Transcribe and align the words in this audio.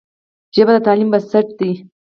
ژبه 0.55 0.71
د 0.75 0.77
تعلیم 0.87 1.09
بنسټ 1.13 1.47
دی. 1.59 1.71